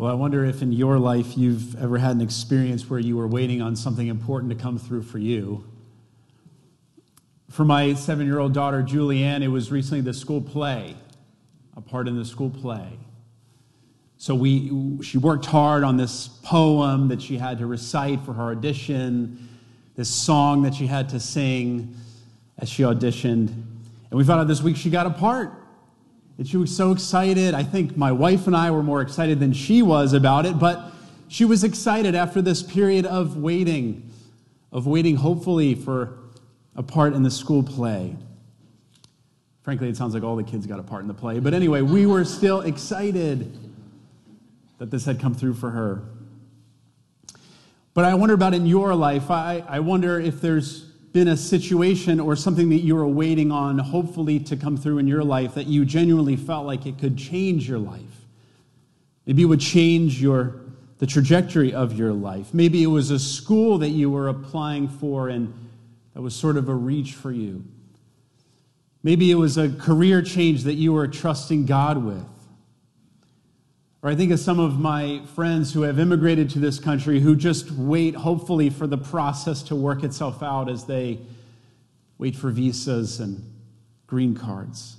[0.00, 3.26] Well, I wonder if in your life you've ever had an experience where you were
[3.26, 5.62] waiting on something important to come through for you.
[7.50, 10.96] For my seven year old daughter, Julianne, it was recently the school play,
[11.76, 12.88] a part in the school play.
[14.16, 18.52] So we, she worked hard on this poem that she had to recite for her
[18.52, 19.50] audition,
[19.96, 21.94] this song that she had to sing
[22.56, 23.48] as she auditioned.
[23.48, 25.59] And we found out this week she got a part.
[26.40, 27.52] And she was so excited.
[27.52, 30.90] I think my wife and I were more excited than she was about it, but
[31.28, 34.10] she was excited after this period of waiting,
[34.72, 36.16] of waiting hopefully for
[36.74, 38.16] a part in the school play.
[39.64, 41.40] Frankly, it sounds like all the kids got a part in the play.
[41.40, 43.54] But anyway, we were still excited
[44.78, 46.00] that this had come through for her.
[47.92, 49.30] But I wonder about in your life.
[49.30, 53.78] I, I wonder if there's been a situation or something that you were waiting on,
[53.78, 57.68] hopefully, to come through in your life that you genuinely felt like it could change
[57.68, 58.02] your life.
[59.26, 60.60] Maybe it would change your,
[60.98, 62.54] the trajectory of your life.
[62.54, 65.52] Maybe it was a school that you were applying for and
[66.14, 67.64] that was sort of a reach for you.
[69.02, 72.26] Maybe it was a career change that you were trusting God with.
[74.02, 77.36] Or I think of some of my friends who have immigrated to this country who
[77.36, 81.18] just wait, hopefully, for the process to work itself out as they
[82.16, 83.44] wait for visas and
[84.06, 84.96] green cards.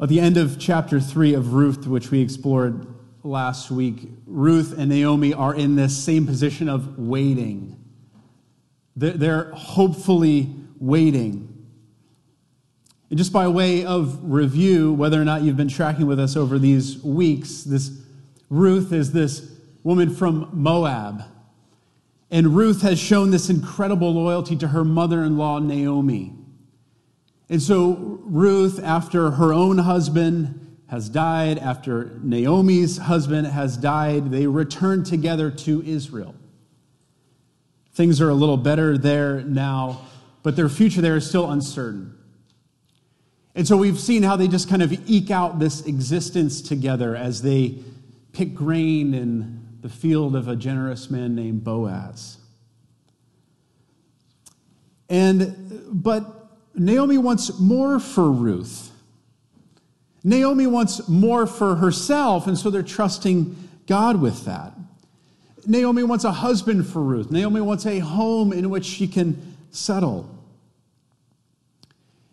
[0.00, 2.86] At the end of chapter 3 of Ruth, which we explored
[3.24, 7.82] last week, Ruth and Naomi are in this same position of waiting.
[8.94, 11.47] They're hopefully waiting.
[13.10, 16.58] And just by way of review, whether or not you've been tracking with us over
[16.58, 17.90] these weeks, this
[18.50, 19.50] Ruth is this
[19.82, 21.22] woman from Moab.
[22.30, 26.34] And Ruth has shown this incredible loyalty to her mother in law, Naomi.
[27.48, 34.46] And so, Ruth, after her own husband has died, after Naomi's husband has died, they
[34.46, 36.34] return together to Israel.
[37.92, 40.02] Things are a little better there now,
[40.42, 42.17] but their future there is still uncertain.
[43.58, 47.42] And so we've seen how they just kind of eke out this existence together as
[47.42, 47.80] they
[48.32, 52.38] pick grain in the field of a generous man named Boaz.
[55.08, 58.92] And but Naomi wants more for Ruth.
[60.22, 63.56] Naomi wants more for herself, and so they're trusting
[63.88, 64.72] God with that.
[65.66, 67.32] Naomi wants a husband for Ruth.
[67.32, 70.37] Naomi wants a home in which she can settle.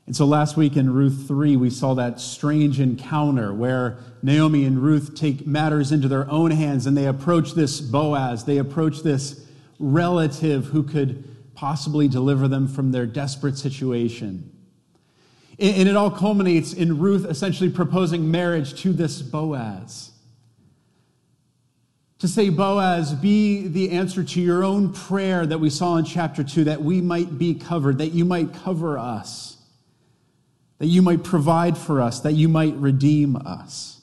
[0.07, 4.79] And so last week in Ruth 3, we saw that strange encounter where Naomi and
[4.79, 9.47] Ruth take matters into their own hands and they approach this Boaz, they approach this
[9.79, 11.23] relative who could
[11.55, 14.51] possibly deliver them from their desperate situation.
[15.57, 20.11] And it all culminates in Ruth essentially proposing marriage to this Boaz.
[22.19, 26.43] To say, Boaz, be the answer to your own prayer that we saw in chapter
[26.43, 29.54] 2, that we might be covered, that you might cover us
[30.77, 34.01] that you might provide for us, that you might redeem us.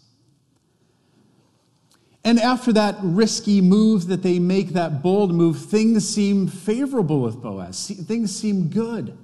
[2.24, 7.42] And after that risky move that they make, that bold move, things seem favorable with
[7.42, 7.88] Boaz.
[7.88, 9.16] Things seem good.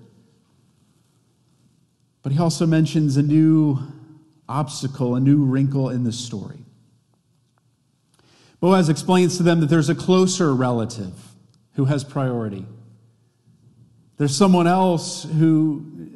[2.22, 3.78] But he also mentions a new
[4.48, 6.58] obstacle, a new wrinkle in the story.
[8.60, 11.12] Boaz explains to them that there's a closer relative
[11.74, 12.66] who has priority.
[14.16, 16.07] There's someone else who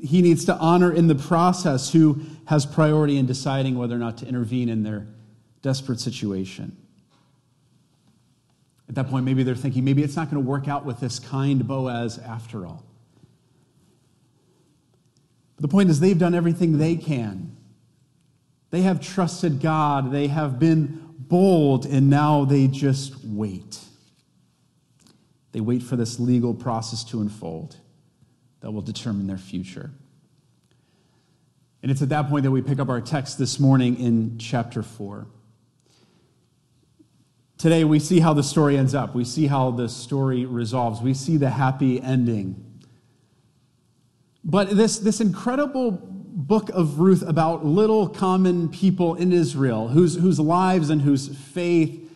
[0.00, 4.18] he needs to honor in the process who has priority in deciding whether or not
[4.18, 5.06] to intervene in their
[5.62, 6.76] desperate situation.
[8.88, 11.18] At that point, maybe they're thinking, maybe it's not going to work out with this
[11.18, 12.84] kind Boaz after all.
[15.56, 17.56] But the point is, they've done everything they can.
[18.70, 23.80] They have trusted God, they have been bold, and now they just wait.
[25.52, 27.76] They wait for this legal process to unfold
[28.66, 29.92] that will determine their future.
[31.82, 34.82] And it's at that point that we pick up our text this morning in chapter
[34.82, 35.24] 4.
[37.58, 39.14] Today, we see how the story ends up.
[39.14, 41.00] We see how the story resolves.
[41.00, 42.80] We see the happy ending.
[44.42, 50.40] But this, this incredible book of Ruth about little common people in Israel whose, whose
[50.40, 52.10] lives and whose faith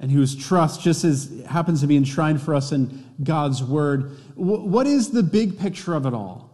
[0.00, 4.16] and whose trust just as happens to be enshrined for us in God's word.
[4.34, 6.50] What is the big picture of it all?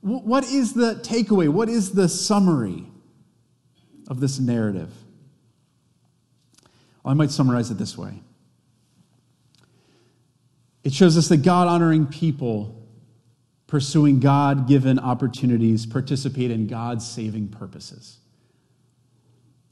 [0.00, 1.48] What is the takeaway?
[1.48, 2.86] What is the summary
[4.08, 4.92] of this narrative?
[7.02, 8.20] Well, I might summarize it this way
[10.84, 12.82] it shows us that God honoring people
[13.66, 18.18] pursuing God given opportunities participate in God's saving purposes.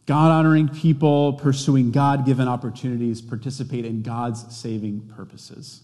[0.07, 5.83] God honoring people, pursuing God given opportunities, participate in God's saving purposes.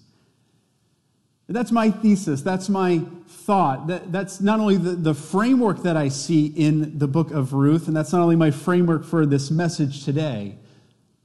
[1.50, 2.43] That's my thesis.
[2.43, 3.87] That's my thought.
[3.87, 7.88] That, that's not only the, the framework that I see in the book of Ruth,
[7.88, 10.56] and that's not only my framework for this message today,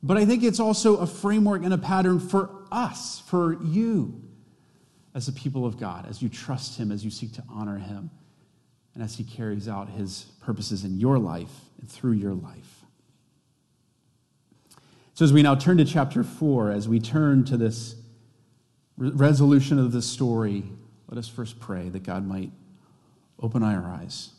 [0.01, 4.21] but I think it's also a framework and a pattern for us, for you
[5.13, 8.09] as a people of God, as you trust Him, as you seek to honor Him,
[8.93, 11.51] and as He carries out His purposes in your life
[11.81, 12.72] and through your life.
[15.15, 17.95] So, as we now turn to chapter 4, as we turn to this
[18.97, 20.63] resolution of the story,
[21.07, 22.51] let us first pray that God might
[23.39, 24.31] open our eyes.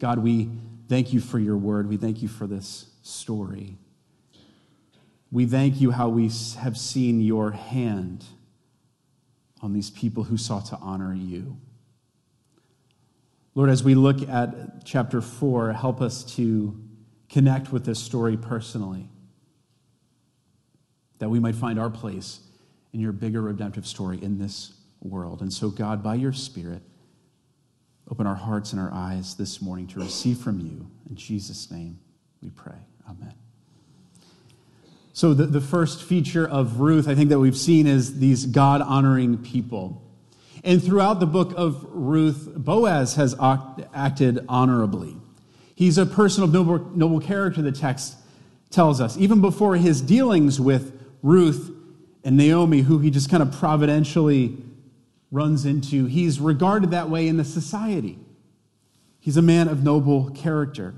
[0.00, 0.50] God, we
[0.88, 1.88] thank you for your word.
[1.88, 3.76] We thank you for this story.
[5.30, 8.24] We thank you how we have seen your hand
[9.60, 11.56] on these people who sought to honor you.
[13.54, 16.80] Lord, as we look at chapter 4, help us to
[17.28, 19.08] connect with this story personally,
[21.18, 22.40] that we might find our place
[22.92, 25.40] in your bigger redemptive story in this world.
[25.40, 26.82] And so, God, by your Spirit,
[28.10, 30.90] open our hearts and our eyes this morning to receive from you.
[31.08, 31.98] In Jesus' name
[32.42, 32.78] we pray.
[33.08, 33.34] Amen.
[35.12, 38.80] So, the, the first feature of Ruth, I think, that we've seen is these God
[38.80, 40.02] honoring people.
[40.64, 45.16] And throughout the book of Ruth, Boaz has acted honorably.
[45.74, 48.16] He's a person of noble, noble character, the text
[48.70, 49.16] tells us.
[49.16, 51.70] Even before his dealings with Ruth,
[52.24, 54.56] and Naomi, who he just kind of providentially
[55.30, 58.18] runs into, he's regarded that way in the society.
[59.20, 60.94] He's a man of noble character.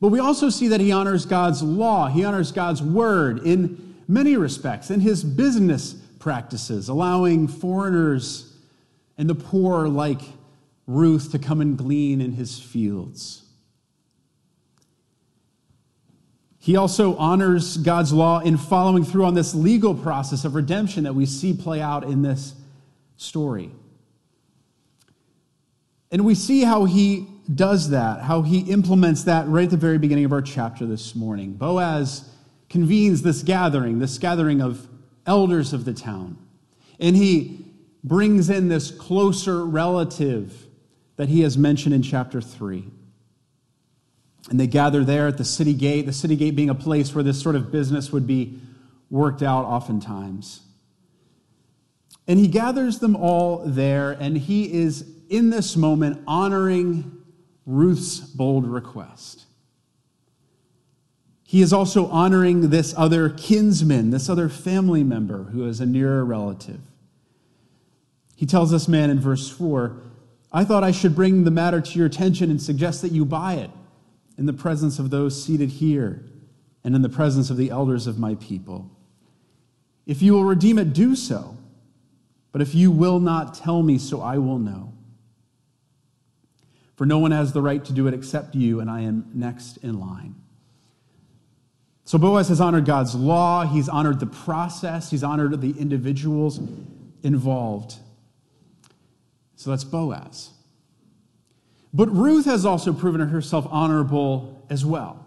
[0.00, 4.36] But we also see that he honors God's law, he honors God's word in many
[4.36, 8.56] respects, in his business practices, allowing foreigners
[9.16, 10.20] and the poor like
[10.86, 13.45] Ruth to come and glean in his fields.
[16.66, 21.14] He also honors God's law in following through on this legal process of redemption that
[21.14, 22.54] we see play out in this
[23.16, 23.70] story.
[26.10, 29.96] And we see how he does that, how he implements that right at the very
[29.96, 31.52] beginning of our chapter this morning.
[31.52, 32.28] Boaz
[32.68, 34.88] convenes this gathering, this gathering of
[35.24, 36.36] elders of the town.
[36.98, 37.64] And he
[38.02, 40.66] brings in this closer relative
[41.14, 42.90] that he has mentioned in chapter 3.
[44.48, 47.24] And they gather there at the city gate, the city gate being a place where
[47.24, 48.58] this sort of business would be
[49.10, 50.60] worked out oftentimes.
[52.28, 57.22] And he gathers them all there, and he is in this moment honoring
[57.64, 59.44] Ruth's bold request.
[61.42, 66.24] He is also honoring this other kinsman, this other family member who is a nearer
[66.24, 66.80] relative.
[68.34, 70.02] He tells this man in verse 4
[70.52, 73.54] I thought I should bring the matter to your attention and suggest that you buy
[73.54, 73.70] it
[74.38, 76.24] in the presence of those seated here
[76.84, 78.90] and in the presence of the elders of my people.
[80.06, 81.56] If you will redeem it, do so.
[82.52, 84.92] But if you will not tell me, so I will know.
[86.96, 89.76] For no one has the right to do it except you, and I am next
[89.78, 90.34] in line.
[92.04, 96.60] So Boaz has honored God's law, he's honored the process, he's honored the individuals
[97.22, 97.96] involved.
[99.56, 100.50] So that's Boaz.
[101.96, 105.24] But Ruth has also proven herself honorable as well.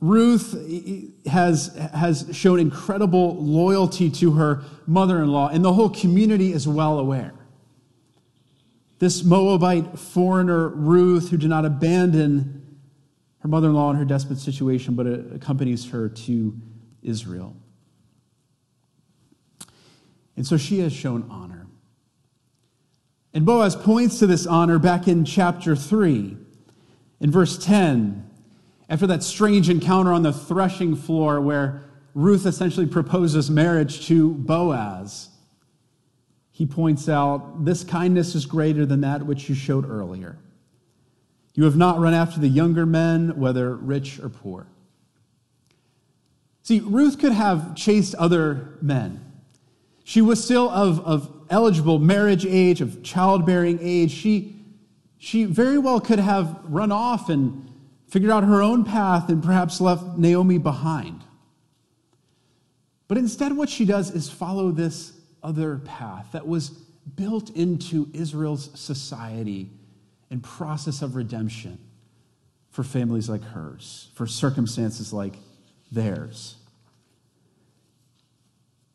[0.00, 0.80] Ruth eh,
[1.26, 6.54] eh, has, has shown incredible loyalty to her mother in law, and the whole community
[6.54, 7.34] is well aware.
[9.00, 12.78] This Moabite foreigner, Ruth, who did not abandon
[13.40, 16.58] her mother in law in her desperate situation, but accompanies her to
[17.02, 17.54] Israel.
[20.38, 21.63] And so she has shown honor.
[23.34, 26.36] And Boaz points to this honor back in chapter 3,
[27.18, 28.30] in verse 10,
[28.88, 31.82] after that strange encounter on the threshing floor where
[32.14, 35.30] Ruth essentially proposes marriage to Boaz.
[36.52, 40.38] He points out, This kindness is greater than that which you showed earlier.
[41.54, 44.68] You have not run after the younger men, whether rich or poor.
[46.62, 49.32] See, Ruth could have chased other men.
[50.04, 54.56] She was still of, of eligible marriage age, of childbearing age, she,
[55.18, 57.70] she very well could have run off and
[58.08, 61.24] figured out her own path and perhaps left Naomi behind.
[63.08, 66.70] But instead, what she does is follow this other path that was
[67.16, 69.70] built into Israel's society
[70.30, 71.78] and process of redemption
[72.70, 75.34] for families like hers, for circumstances like
[75.92, 76.56] theirs.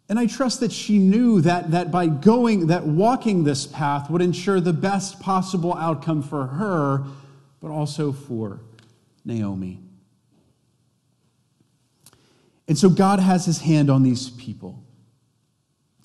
[0.09, 4.23] And I trust that she knew that, that by going, that walking this path would
[4.23, 7.05] ensure the best possible outcome for her,
[7.61, 8.59] but also for
[9.23, 9.79] Naomi.
[12.67, 14.83] And so God has his hand on these people.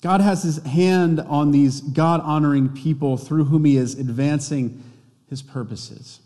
[0.01, 4.83] God has his hand on these God honoring people through whom he is advancing
[5.29, 6.19] his purposes.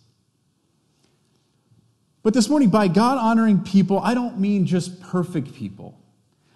[2.24, 5.99] But this morning, by God honoring people, I don't mean just perfect people.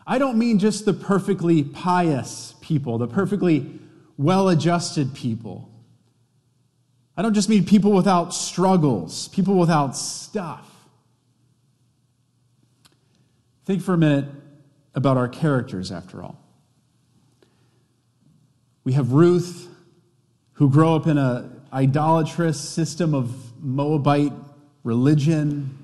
[0.06, 3.80] I don't mean just the perfectly pious people, the perfectly
[4.18, 5.70] well adjusted people.
[7.16, 10.70] I don't just mean people without struggles, people without stuff.
[13.66, 14.26] Think for a minute
[14.96, 16.40] about our characters, after all.
[18.84, 19.70] We have Ruth,
[20.54, 23.32] who grew up in an idolatrous system of
[23.62, 24.34] Moabite
[24.84, 25.78] religion.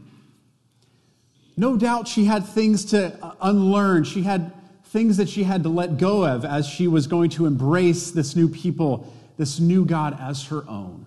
[1.59, 4.05] No doubt she had things to uh, unlearn.
[4.05, 4.53] She had
[4.85, 8.33] things that she had to let go of as she was going to embrace this
[8.33, 11.05] new people, this new God as her own.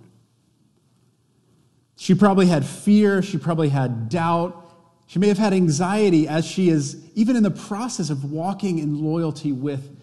[1.97, 3.23] She probably had fear.
[3.23, 4.71] She probably had doubt.
[5.07, 9.03] She may have had anxiety as she is even in the process of walking in
[9.03, 9.99] loyalty with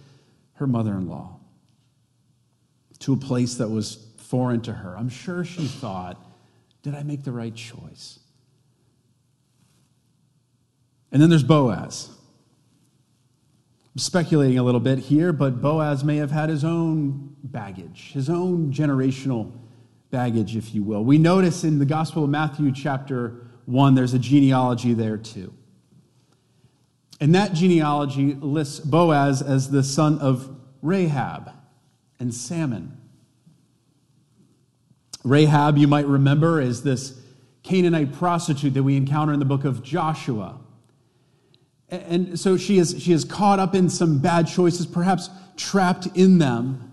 [0.53, 1.37] her mother in law
[3.01, 4.97] to a place that was foreign to her.
[4.97, 6.17] I'm sure she thought,
[6.81, 8.17] did I make the right choice?
[11.11, 12.09] And then there's Boaz.
[13.95, 18.29] I'm speculating a little bit here, but Boaz may have had his own baggage, his
[18.29, 19.51] own generational
[20.11, 21.03] baggage, if you will.
[21.03, 25.53] We notice in the Gospel of Matthew, chapter 1, there's a genealogy there too.
[27.19, 31.51] And that genealogy lists Boaz as the son of Rahab
[32.19, 32.97] and Salmon.
[35.23, 37.19] Rahab, you might remember, is this
[37.63, 40.59] Canaanite prostitute that we encounter in the book of Joshua.
[41.91, 46.37] And so she is, she is caught up in some bad choices, perhaps trapped in
[46.37, 46.91] them.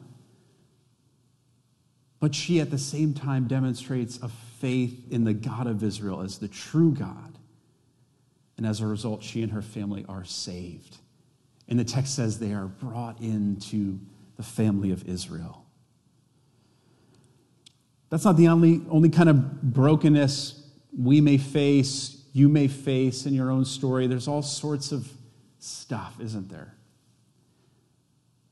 [2.18, 6.38] But she at the same time demonstrates a faith in the God of Israel as
[6.38, 7.38] the true God.
[8.56, 10.96] And as a result, she and her family are saved.
[11.68, 14.00] And the text says they are brought into
[14.36, 15.66] the family of Israel.
[18.08, 20.62] That's not the only, only kind of brokenness
[20.96, 24.07] we may face, you may face in your own story.
[24.07, 25.11] There's all sorts of
[25.59, 26.75] stuff, isn't there?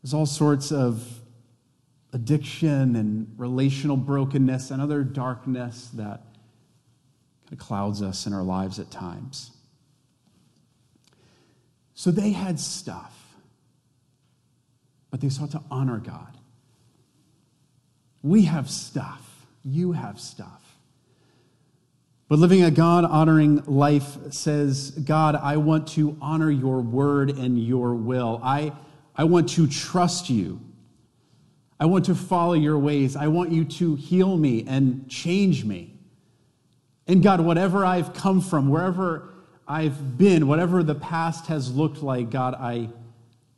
[0.03, 1.07] There's all sorts of
[2.15, 6.23] addiction and relational brokenness and other darkness that
[7.45, 9.51] kind of clouds us in our lives at times.
[11.93, 13.15] So they had stuff,
[15.11, 16.39] but they sought to honor God.
[18.23, 20.64] We have stuff you have stuff.
[22.29, 27.63] But living a God honoring life says, God, I want to honor your word and
[27.63, 28.41] your will.
[28.43, 28.73] I,
[29.15, 30.61] I want to trust you.
[31.79, 33.15] I want to follow your ways.
[33.15, 35.93] I want you to heal me and change me.
[37.07, 39.35] And God, whatever I've come from, wherever
[39.69, 42.89] I've been, whatever the past has looked like, God, I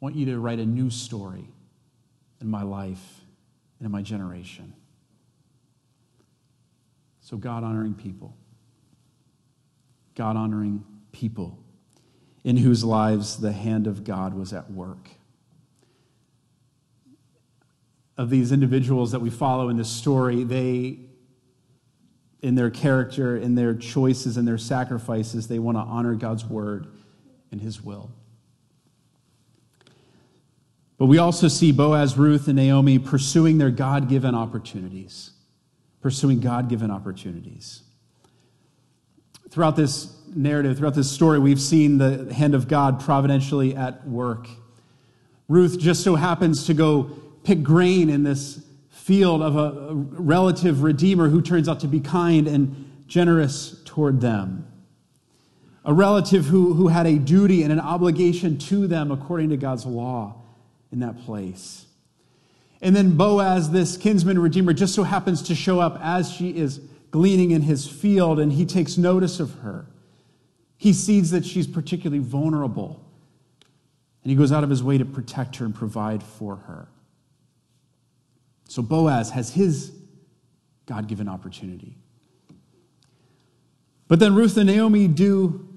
[0.01, 1.49] want you to write a new story
[2.41, 3.21] in my life
[3.79, 4.73] and in my generation.
[7.21, 8.37] So, God honoring people.
[10.17, 11.59] God honoring people
[12.43, 15.11] in whose lives the hand of God was at work.
[18.19, 20.99] Of these individuals that we follow in this story, they,
[22.43, 26.89] in their character, in their choices, and their sacrifices, they want to honor God's word
[27.53, 28.11] and his will.
[30.99, 35.31] But we also see Boaz, Ruth, and Naomi pursuing their God given opportunities
[36.07, 37.83] pursuing God given opportunities.
[39.51, 44.49] Throughout this narrative, throughout this story, we've seen the hand of God providentially at work.
[45.49, 47.05] Ruth just so happens to go
[47.45, 52.49] pick grain in this field of a relative redeemer who turns out to be kind
[52.49, 54.67] and generous toward them.
[55.85, 59.87] A relative who, who had a duty and an obligation to them according to God's
[59.87, 60.43] law
[60.91, 61.87] in that place.
[62.83, 66.81] And then Boaz, this kinsman redeemer, just so happens to show up as she is
[67.11, 69.87] gleaning in his field, and he takes notice of her.
[70.77, 73.05] He sees that she's particularly vulnerable,
[74.23, 76.89] and he goes out of his way to protect her and provide for her.
[78.69, 79.93] So Boaz has his
[80.87, 81.97] God given opportunity.
[84.09, 85.69] But then Ruth and Naomi do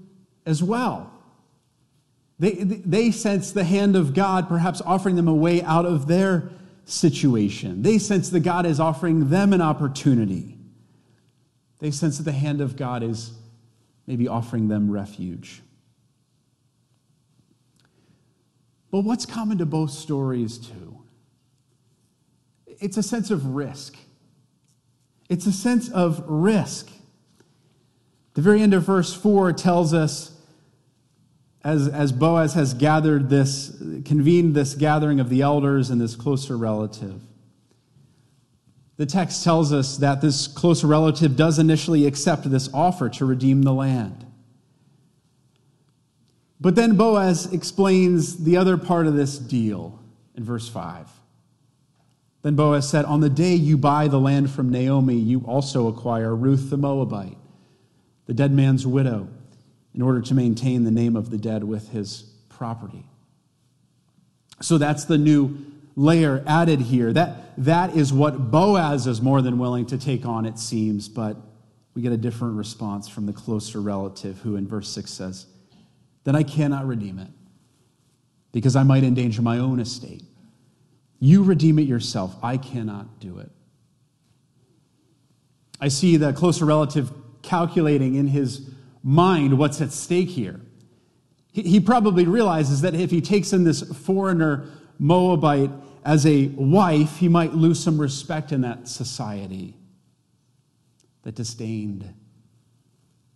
[0.45, 1.11] as well.
[2.37, 6.49] They, they sense the hand of God perhaps offering them a way out of their
[6.85, 7.81] situation.
[7.81, 10.58] They sense that God is offering them an opportunity.
[11.79, 13.31] They sense that the hand of God is
[14.05, 15.61] maybe offering them refuge.
[18.91, 20.97] But what's common to both stories, too?
[22.65, 23.95] It's a sense of risk.
[25.29, 26.89] It's a sense of risk.
[28.33, 30.31] The very end of verse 4 tells us
[31.63, 36.57] as, as Boaz has gathered this, convened this gathering of the elders and this closer
[36.57, 37.21] relative.
[38.99, 43.61] The text tells us that this close relative does initially accept this offer to redeem
[43.61, 44.25] the land.
[46.59, 49.97] But then Boaz explains the other part of this deal
[50.35, 51.07] in verse 5.
[52.41, 56.35] Then Boaz said, On the day you buy the land from Naomi, you also acquire
[56.35, 57.37] Ruth the Moabite,
[58.25, 59.29] the dead man's widow,
[59.95, 63.05] in order to maintain the name of the dead with his property.
[64.61, 65.57] So that's the new
[65.99, 67.11] layer added here.
[67.11, 71.35] That, that is what Boaz is more than willing to take on, it seems, but
[71.93, 75.45] we get a different response from the closer relative who in verse 6 says,
[76.23, 77.27] Then I cannot redeem it
[78.53, 80.23] because I might endanger my own estate.
[81.19, 82.33] You redeem it yourself.
[82.41, 83.51] I cannot do it.
[85.81, 88.69] I see the closer relative calculating in his
[89.03, 90.61] mind what's at stake here.
[91.51, 95.71] He probably realizes that if he takes in this foreigner Moabite
[96.03, 99.75] as a wife, he might lose some respect in that society
[101.23, 102.13] that disdained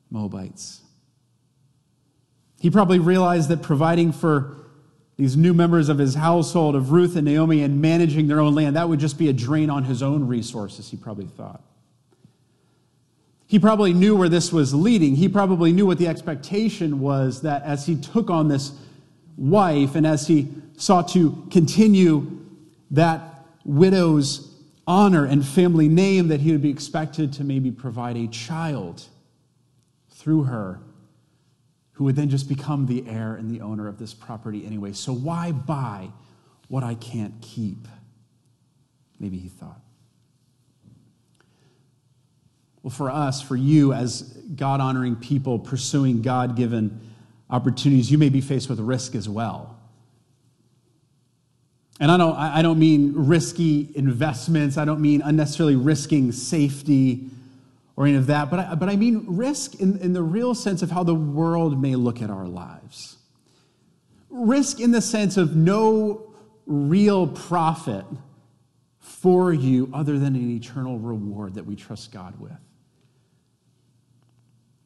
[0.10, 0.82] Moabites.
[2.60, 4.56] He probably realized that providing for
[5.18, 8.76] these new members of his household, of Ruth and Naomi, and managing their own land,
[8.76, 11.62] that would just be a drain on his own resources, he probably thought.
[13.46, 15.16] He probably knew where this was leading.
[15.16, 18.72] He probably knew what the expectation was that as he took on this
[19.38, 22.43] wife and as he sought to continue
[22.94, 24.50] that widow's
[24.88, 29.04] honor and family name, that he would be expected to maybe provide a child
[30.10, 30.80] through her
[31.94, 34.92] who would then just become the heir and the owner of this property anyway.
[34.94, 36.10] So why buy
[36.68, 37.88] what I can't keep?
[39.20, 39.80] Maybe he thought.
[42.82, 44.22] Well, for us, for you as
[44.56, 47.00] God honoring people pursuing God given
[47.50, 49.73] opportunities, you may be faced with risk as well.
[52.00, 57.30] And I don't, I don't mean risky investments, I don't mean unnecessarily risking safety
[57.96, 60.82] or any of that, but I, but I mean risk in, in the real sense
[60.82, 63.18] of how the world may look at our lives.
[64.30, 66.34] Risk in the sense of no
[66.66, 68.06] real profit
[68.98, 72.52] for you other than an eternal reward that we trust God with.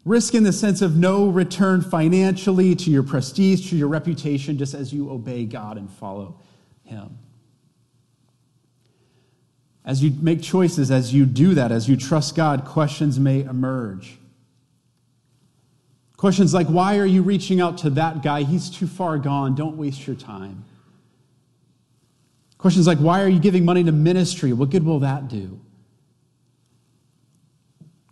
[0.03, 4.73] Risk in the sense of no return financially to your prestige, to your reputation, just
[4.73, 6.39] as you obey God and follow
[6.87, 7.17] Him.
[9.85, 14.17] As you make choices, as you do that, as you trust God, questions may emerge.
[16.17, 18.43] Questions like, why are you reaching out to that guy?
[18.43, 19.55] He's too far gone.
[19.55, 20.65] Don't waste your time.
[22.57, 24.51] Questions like, why are you giving money to ministry?
[24.51, 25.59] What good will that do?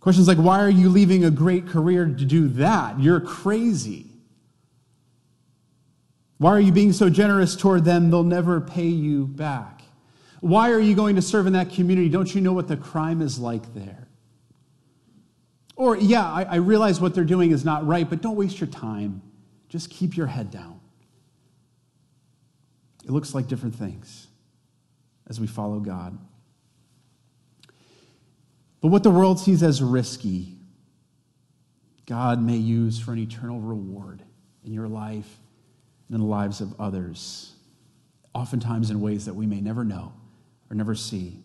[0.00, 3.00] Questions like, why are you leaving a great career to do that?
[3.00, 4.06] You're crazy.
[6.38, 8.10] Why are you being so generous toward them?
[8.10, 9.82] They'll never pay you back.
[10.40, 12.08] Why are you going to serve in that community?
[12.08, 14.06] Don't you know what the crime is like there?
[15.76, 18.68] Or, yeah, I, I realize what they're doing is not right, but don't waste your
[18.68, 19.22] time.
[19.68, 20.80] Just keep your head down.
[23.04, 24.26] It looks like different things
[25.28, 26.18] as we follow God.
[28.80, 30.54] But what the world sees as risky,
[32.06, 34.22] God may use for an eternal reward
[34.64, 35.38] in your life
[36.10, 37.52] in the lives of others,
[38.34, 40.12] oftentimes in ways that we may never know
[40.70, 41.42] or never see.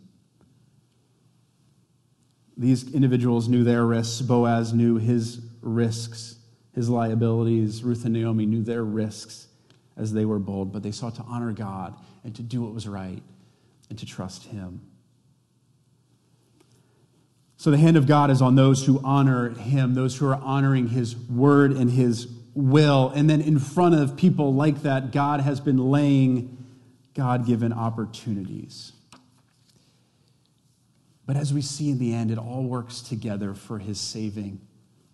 [2.58, 4.22] These individuals knew their risks.
[4.22, 6.36] Boaz knew his risks,
[6.76, 7.84] his liabilities.
[7.84, 9.48] Ruth and Naomi knew their risks
[9.98, 12.88] as they were bold, but they sought to honor God and to do what was
[12.88, 13.22] right
[13.90, 14.82] and to trust Him.
[17.58, 20.88] So the hand of God is on those who honor Him, those who are honoring
[20.90, 23.10] His word and His will.
[23.10, 26.58] And then in front of people like that, God has been laying
[27.14, 28.94] God given opportunities.
[31.26, 34.60] But as we see in the end, it all works together for his saving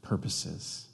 [0.02, 0.88] purposes.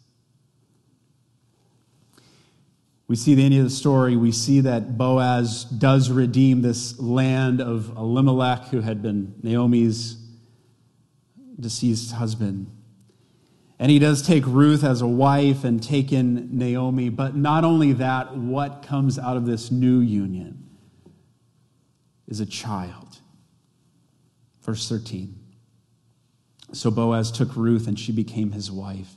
[3.07, 4.15] We see the end of the story.
[4.15, 10.17] We see that Boaz does redeem this land of Elimelech, who had been Naomi's
[11.59, 12.71] deceased husband.
[13.79, 17.09] And he does take Ruth as a wife and take in Naomi.
[17.09, 20.69] But not only that, what comes out of this new union
[22.27, 23.17] is a child.
[24.61, 25.39] Verse 13.
[26.71, 29.15] So Boaz took Ruth, and she became his wife.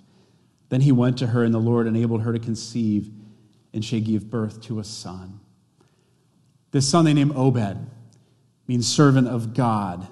[0.68, 3.10] Then he went to her, and the Lord enabled her to conceive,
[3.72, 5.40] and she gave birth to a son.
[6.72, 7.78] This son they named Obed,
[8.66, 10.08] means servant of God.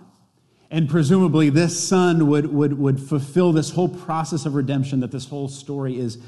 [0.71, 5.29] And presumably, this son would, would, would fulfill this whole process of redemption that this
[5.29, 6.19] whole story is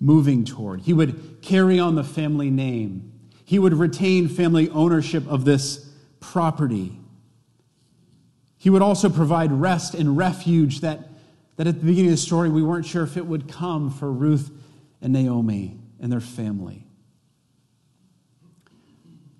[0.00, 0.82] moving toward.
[0.82, 3.12] He would carry on the family name,
[3.44, 5.88] he would retain family ownership of this
[6.20, 6.98] property.
[8.58, 11.08] He would also provide rest and refuge that,
[11.56, 14.10] that at the beginning of the story we weren't sure if it would come for
[14.10, 14.50] Ruth
[15.00, 16.84] and Naomi and their family.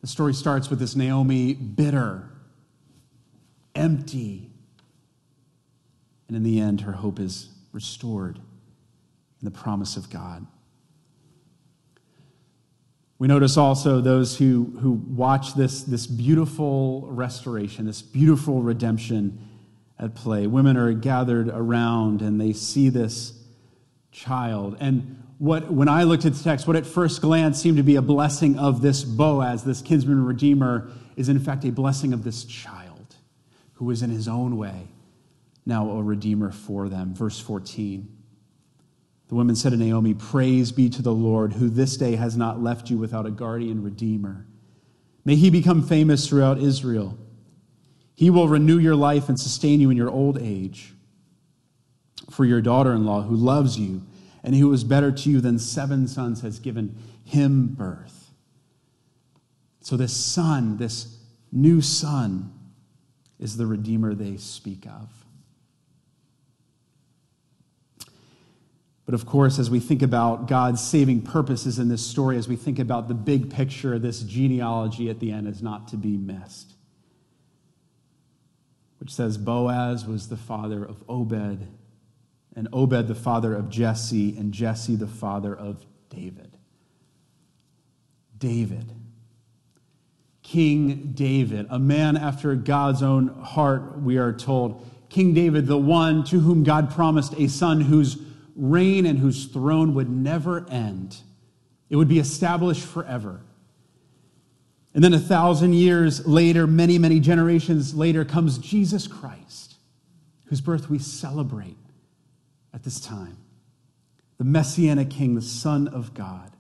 [0.03, 2.31] The story starts with this Naomi bitter,
[3.77, 4.51] empty,
[6.29, 10.47] and in the end, her hope is restored in the promise of God.
[13.19, 19.39] We notice also those who, who watch this, this beautiful restoration, this beautiful redemption
[19.99, 20.47] at play.
[20.47, 23.33] Women are gathered around and they see this
[24.13, 24.77] child.
[24.81, 27.97] And what, when I looked at the text, what at first glance seemed to be
[27.97, 32.45] a blessing of this Boaz, this kinsman redeemer, is in fact a blessing of this
[32.45, 32.86] child
[33.77, 34.89] who is in his own way
[35.67, 37.13] now a redeemer for them.
[37.13, 38.09] Verse 14.
[39.29, 42.63] The women said to Naomi, Praise be to the Lord, who this day has not
[42.63, 44.47] left you without a guardian redeemer.
[45.25, 47.19] May he become famous throughout Israel.
[48.15, 50.95] He will renew your life and sustain you in your old age.
[52.31, 54.03] For your daughter in law, who loves you
[54.45, 58.31] and who is better to you than seven sons, has given him birth.
[59.81, 61.19] So, this son, this
[61.51, 62.53] new son,
[63.39, 65.11] is the Redeemer they speak of.
[69.07, 72.57] But of course, as we think about God's saving purposes in this story, as we
[72.57, 76.73] think about the big picture, this genealogy at the end is not to be missed.
[78.99, 81.69] Which says Boaz was the father of Obed,
[82.57, 86.57] and Obed the father of Jesse, and Jesse the father of David.
[88.37, 88.91] David.
[90.47, 94.89] King David, a man after God's own heart, we are told.
[95.09, 98.17] King David, the one to whom God promised a son whose
[98.55, 101.17] reign and whose throne would never end.
[101.91, 103.41] It would be established forever.
[104.95, 109.75] And then a thousand years later, many, many generations later, comes Jesus Christ,
[110.45, 111.77] whose birth we celebrate
[112.73, 113.37] at this time.
[114.39, 116.56] The Messianic King, the Son of God.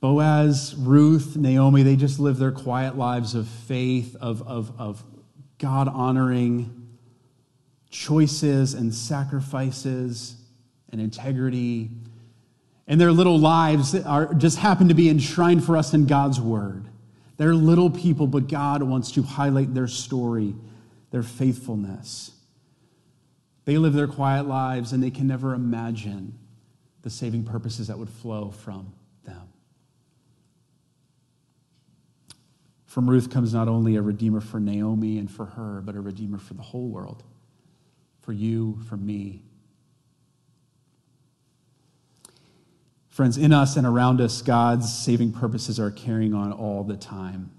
[0.00, 5.02] Boaz, Ruth, Naomi, they just live their quiet lives of faith, of, of, of
[5.58, 6.88] God honoring,
[7.90, 10.36] choices and sacrifices
[10.92, 11.90] and integrity.
[12.86, 16.86] And their little lives are, just happen to be enshrined for us in God's word.
[17.36, 20.54] They're little people, but God wants to highlight their story,
[21.10, 22.32] their faithfulness.
[23.64, 26.38] They live their quiet lives and they can never imagine
[27.02, 28.92] the saving purposes that would flow from
[29.24, 29.48] them.
[32.98, 36.36] From Ruth comes not only a redeemer for Naomi and for her, but a redeemer
[36.36, 37.22] for the whole world
[38.22, 39.44] for you, for me.
[43.06, 47.52] Friends, in us and around us, God's saving purposes are carrying on all the time.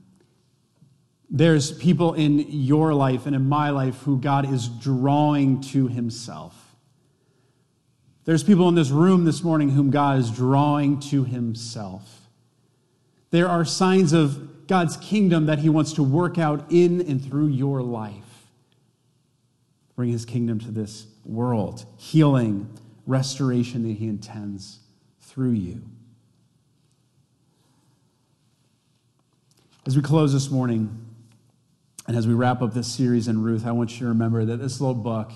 [1.30, 6.76] There's people in your life and in my life who God is drawing to himself.
[8.26, 12.28] There's people in this room this morning whom God is drawing to himself.
[13.32, 17.48] There are signs of God's kingdom that he wants to work out in and through
[17.48, 18.46] your life
[19.96, 22.70] bring his kingdom to this world, healing,
[23.08, 24.80] restoration that he intends
[25.22, 25.82] through you.
[29.88, 31.04] As we close this morning,
[32.08, 34.58] and as we wrap up this series in Ruth, I want you to remember that
[34.58, 35.32] this little book,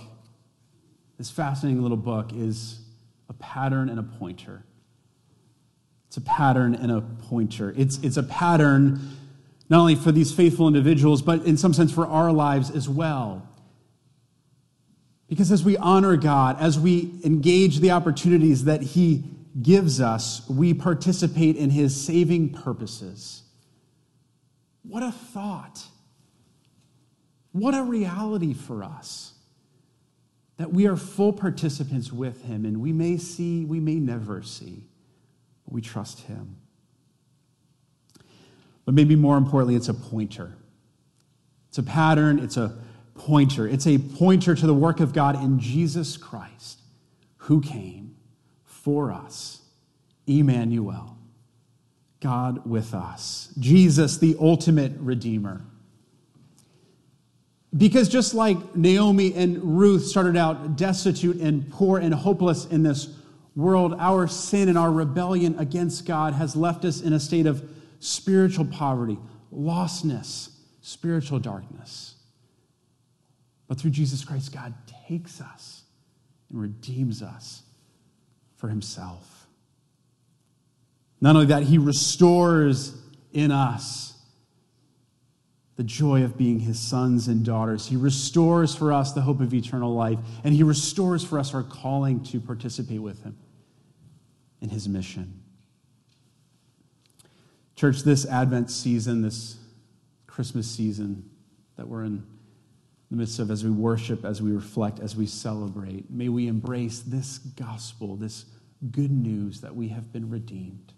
[1.18, 2.82] this fascinating little book, is
[3.30, 4.64] a pattern and a pointer.
[6.08, 7.74] It's a pattern and a pointer.
[7.76, 9.02] It's, it's a pattern
[9.74, 13.42] not only for these faithful individuals, but in some sense for our lives as well.
[15.28, 19.24] Because as we honor God, as we engage the opportunities that He
[19.60, 23.42] gives us, we participate in His saving purposes.
[24.84, 25.84] What a thought!
[27.52, 29.34] What a reality for us
[30.58, 34.84] that we are full participants with Him, and we may see, we may never see,
[35.66, 36.58] but we trust Him.
[38.86, 40.56] But maybe more importantly, it's a pointer.
[41.70, 42.76] It's a pattern, it's a
[43.16, 43.68] pointer.
[43.68, 46.80] It's a pointer to the work of God in Jesus Christ,
[47.38, 48.16] who came
[48.64, 49.62] for us,
[50.28, 51.18] Emmanuel,
[52.20, 55.62] God with us, Jesus, the ultimate Redeemer.
[57.76, 63.10] Because just like Naomi and Ruth started out destitute and poor and hopeless in this
[63.56, 67.68] world, our sin and our rebellion against God has left us in a state of
[68.04, 69.18] spiritual poverty,
[69.54, 70.50] lostness,
[70.82, 72.16] spiritual darkness.
[73.68, 74.74] But through Jesus Christ, God
[75.08, 75.84] takes us
[76.50, 77.64] and redeems us
[78.58, 79.48] for himself.
[81.22, 82.94] Not only that, he restores
[83.32, 84.14] in us
[85.78, 87.88] the joy of being his sons and daughters.
[87.88, 91.64] He restores for us the hope of eternal life, and he restores for us our
[91.64, 93.38] calling to participate with him
[94.62, 95.43] in his mission.
[97.76, 99.58] Church, this Advent season, this
[100.28, 101.30] Christmas season
[101.76, 102.24] that we're in
[103.10, 107.00] the midst of as we worship, as we reflect, as we celebrate, may we embrace
[107.00, 108.46] this gospel, this
[108.92, 110.94] good news that we have been redeemed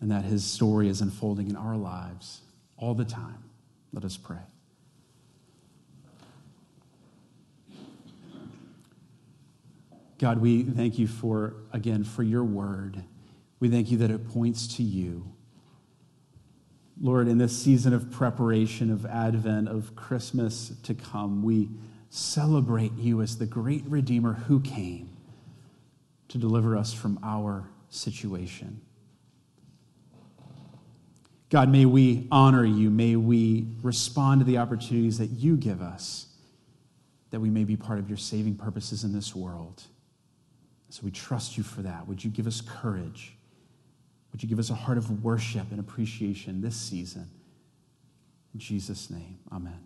[0.00, 2.42] and that his story is unfolding in our lives
[2.76, 3.42] all the time.
[3.92, 4.36] Let us pray.
[10.18, 13.02] God, we thank you for, again, for your word.
[13.58, 15.32] We thank you that it points to you.
[17.00, 21.68] Lord, in this season of preparation, of Advent, of Christmas to come, we
[22.08, 25.10] celebrate you as the great Redeemer who came
[26.28, 28.80] to deliver us from our situation.
[31.48, 32.90] God, may we honor you.
[32.90, 36.26] May we respond to the opportunities that you give us,
[37.30, 39.82] that we may be part of your saving purposes in this world.
[40.88, 42.08] So we trust you for that.
[42.08, 43.35] Would you give us courage?
[44.36, 47.30] Would you give us a heart of worship and appreciation this season?
[48.52, 49.80] In Jesus' name, amen.